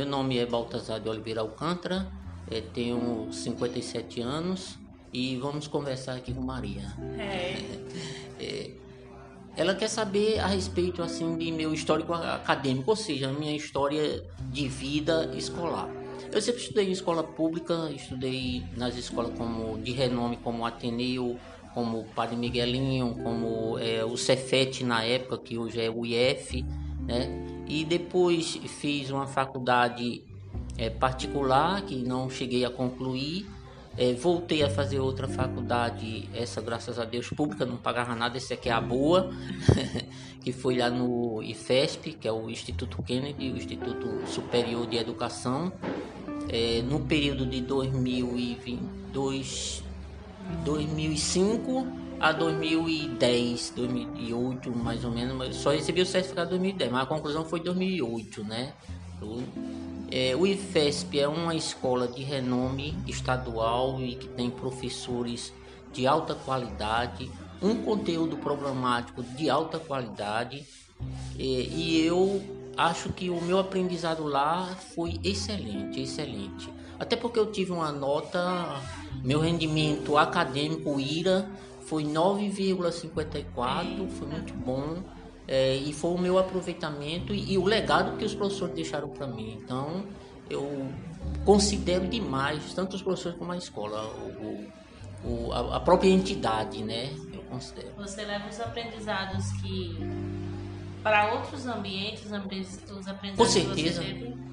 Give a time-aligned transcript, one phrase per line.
[0.00, 2.10] Meu nome é Baltazar de Oliveira Alcântara,
[2.50, 4.78] é, tenho 57 anos
[5.12, 6.90] e vamos conversar aqui com Maria.
[7.18, 7.58] É.
[8.42, 8.70] É,
[9.58, 14.24] ela quer saber a respeito assim de meu histórico acadêmico, ou seja, a minha história
[14.50, 15.90] de vida escolar.
[16.32, 21.38] Eu sempre estudei em escola pública, estudei nas escolas como de renome como Ateneu,
[21.74, 26.64] como Padre Miguelinho, como é, o Cefet na época, que hoje é o IF,
[27.06, 27.59] né?
[27.70, 30.24] E depois fiz uma faculdade
[30.76, 33.46] é, particular que não cheguei a concluir.
[33.96, 38.54] É, voltei a fazer outra faculdade, essa graças a Deus pública, não pagava nada, essa
[38.54, 39.30] aqui é a boa,
[40.42, 45.72] que foi lá no IFESP, que é o Instituto Kennedy, o Instituto Superior de Educação,
[46.48, 49.84] é, no período de 2022,
[50.64, 51.86] 2005
[52.20, 57.06] a 2010, 2008 mais ou menos, mas só recebi o certificado em 2010, mas a
[57.06, 58.74] conclusão foi 2008, né?
[60.10, 65.52] É, o IFESP é uma escola de renome estadual e que tem professores
[65.92, 67.30] de alta qualidade,
[67.62, 70.66] um conteúdo programático de alta qualidade
[71.38, 72.42] é, e eu
[72.76, 76.70] acho que o meu aprendizado lá foi excelente, excelente.
[76.98, 78.80] Até porque eu tive uma nota,
[79.22, 81.48] meu rendimento acadêmico IRA
[81.90, 85.02] foi 9,54, foi muito bom.
[85.48, 89.26] É, e foi o meu aproveitamento e, e, o legado que os professores deixaram para
[89.26, 89.58] mim.
[89.60, 90.04] Então,
[90.48, 90.86] eu
[91.44, 94.68] considero demais, tanto os professores como a escola, o,
[95.24, 97.12] o, a, a, própria entidade, né?
[97.34, 97.88] Eu considero.
[97.96, 99.98] Você leva os aprendizados que
[101.02, 104.04] para outros ambientes, os aprendizados com certeza,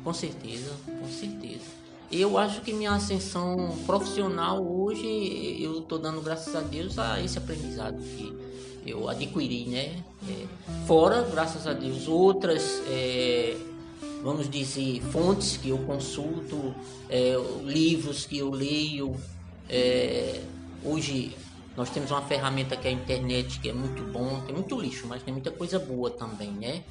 [0.03, 1.86] com certeza, com certeza.
[2.11, 7.38] Eu acho que minha ascensão profissional hoje eu estou dando graças a Deus a esse
[7.38, 8.33] aprendizado que
[8.86, 10.02] eu adquiri, né?
[10.30, 10.45] É,
[10.85, 13.58] fora, graças a Deus, outras, é,
[14.23, 16.73] vamos dizer, fontes que eu consulto,
[17.09, 17.35] é,
[17.66, 19.13] livros que eu leio.
[19.69, 20.41] É,
[20.85, 21.35] hoje
[21.75, 25.06] nós temos uma ferramenta que é a internet, que é muito bom, tem muito lixo,
[25.07, 26.84] mas tem muita coisa boa também, né?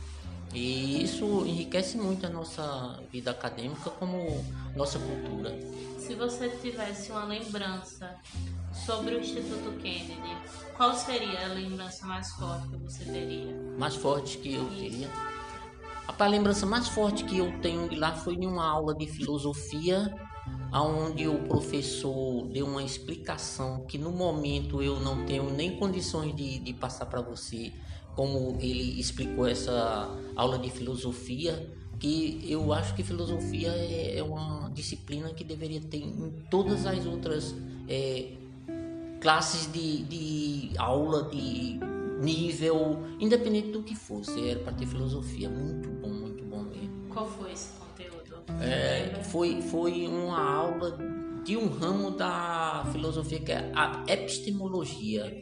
[0.57, 4.43] E isso enriquece muito a nossa vida acadêmica como
[4.75, 5.55] nossa cultura.
[5.99, 8.17] Se você tivesse uma lembrança
[8.73, 10.35] sobre o Instituto Kennedy,
[10.75, 13.55] qual seria a lembrança mais forte que você teria?
[13.79, 15.11] Mais forte que eu teria?
[16.19, 20.11] A lembrança mais forte que eu tenho de lá foi em uma aula de filosofia
[20.73, 26.59] onde o professor deu uma explicação que no momento eu não tenho nem condições de,
[26.59, 27.73] de passar para você,
[28.17, 34.71] como ele explicou essa aula de filosofia, que eu acho que filosofia é, é uma
[34.71, 37.55] disciplina que deveria ter em todas as outras
[37.87, 38.33] é,
[39.21, 41.79] classes de, de aula, de
[42.21, 47.09] nível, independente do que fosse, era para ter filosofia, muito bom, muito bom mesmo.
[47.11, 47.87] Qual foi esse
[48.61, 50.97] é, foi, foi uma aula
[51.45, 55.41] de um ramo da filosofia que é a epistemologia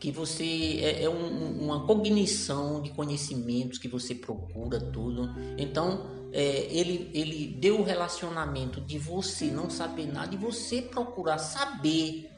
[0.00, 5.30] que você é, é um, uma cognição de conhecimentos que você procura tudo.
[5.56, 11.38] Então é, ele ele deu o relacionamento de você não saber nada e você procurar
[11.38, 12.28] saber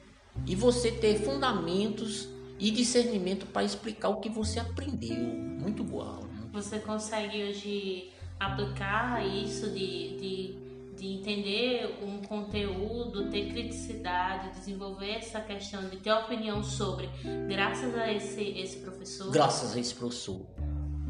[0.46, 2.28] e você ter fundamentos
[2.58, 5.16] e discernimento para explicar o que você aprendeu.
[5.16, 10.54] Muito boa você consegue hoje aplicar isso de, de,
[10.96, 11.61] de entender
[12.32, 17.10] conteúdo, ter criticidade, desenvolver essa questão de ter opinião sobre,
[17.46, 19.30] graças a esse, esse professor?
[19.30, 20.40] Graças a esse professor.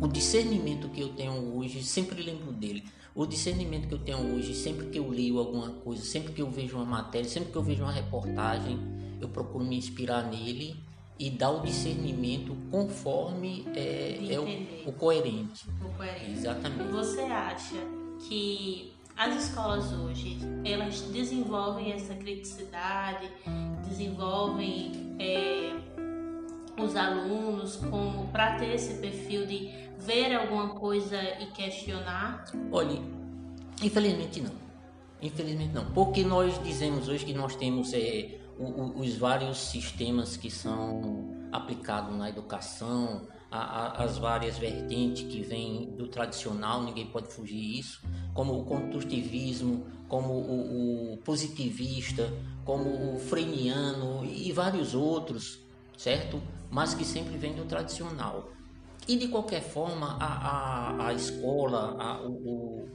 [0.00, 2.83] O discernimento que eu tenho hoje, sempre lembro dele.
[3.15, 6.50] O discernimento que eu tenho hoje, sempre que eu leio alguma coisa, sempre que eu
[6.50, 8.77] vejo uma matéria, sempre que eu vejo uma reportagem,
[9.21, 10.75] eu procuro me inspirar nele
[11.21, 15.69] e dar o discernimento conforme é, é o, o, coerente.
[15.84, 16.33] O coerente.
[16.33, 16.91] Exatamente.
[16.91, 17.77] Você acha
[18.27, 23.30] que as escolas hoje elas desenvolvem essa criticidade,
[23.88, 25.74] desenvolvem é,
[26.80, 32.44] os alunos como para ter esse perfil de ver alguma coisa e questionar?
[32.70, 33.00] Olha,
[33.82, 34.62] infelizmente não.
[35.20, 41.47] Infelizmente não, porque nós dizemos hoje que nós temos é, os vários sistemas que são
[41.53, 48.01] aplicados na educação, as várias vertentes que vêm do tradicional, ninguém pode fugir isso,
[48.33, 52.33] como o construtivismo, como o, o positivista,
[52.65, 55.59] como o freiniano e vários outros,
[55.99, 56.41] certo?
[56.71, 58.51] Mas que sempre vem do tradicional.
[59.07, 62.89] E de qualquer forma, a, a, a escola, a, o,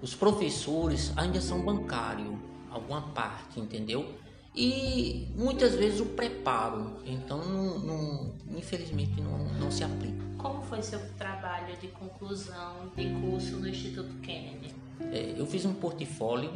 [0.00, 2.38] os professores ainda são bancários,
[2.70, 4.14] alguma parte, entendeu?
[4.54, 6.92] E muitas vezes o preparo.
[7.04, 10.22] Então, não, não, infelizmente, não, não se aplica.
[10.38, 14.74] como foi seu trabalho de conclusão de curso no Instituto Kennedy?
[15.12, 16.52] É, eu fiz um portfólio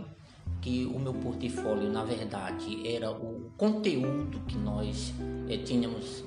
[0.60, 5.12] que o meu portfólio na verdade era o conteúdo que nós
[5.48, 6.24] é, tínhamos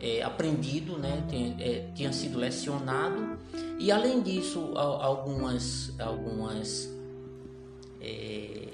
[0.00, 3.38] é, aprendido, né, tinha, é, tinha sido lecionado
[3.78, 6.90] e além disso algumas algumas
[8.00, 8.65] é,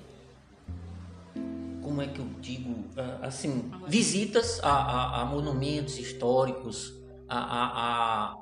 [2.02, 6.94] como é que eu digo ah, assim visitas a, a, a monumentos históricos
[7.28, 8.36] a, a,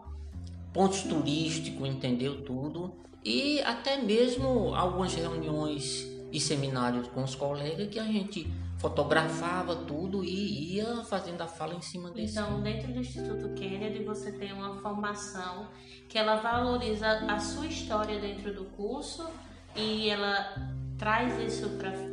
[0.73, 7.99] pontos turísticos entendeu tudo e até mesmo algumas reuniões e seminários com os colegas que
[7.99, 12.39] a gente fotografava tudo e ia fazendo a fala em cima desse.
[12.39, 15.69] Então, dentro do Instituto Kennedy, você tem uma formação
[16.09, 19.29] que ela valoriza a sua história dentro do curso
[19.77, 20.55] e ela
[20.97, 21.69] traz isso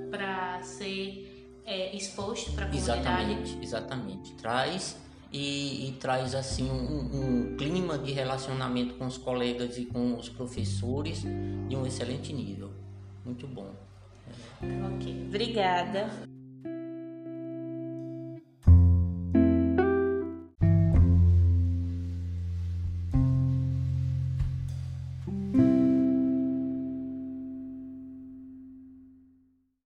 [0.09, 1.26] para ser
[1.67, 3.01] é, exposto para a comunidade.
[3.01, 4.33] Exatamente, exatamente.
[4.35, 4.97] Traz
[5.31, 10.29] e, e traz assim um, um, clima de relacionamento com os colegas e com os
[10.29, 12.71] professores de um excelente nível.
[13.25, 13.69] Muito bom.
[14.95, 16.09] Ok, obrigada.